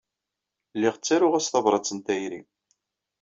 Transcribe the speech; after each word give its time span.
Lliɣ 0.75 0.95
ttaruɣ-as 0.97 1.47
tabrat 1.47 1.93
n 1.95 1.99
tayri. 2.05 2.41